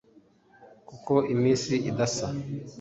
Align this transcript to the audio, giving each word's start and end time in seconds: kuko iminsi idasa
kuko 0.87 1.13
iminsi 1.33 1.73
idasa 1.89 2.27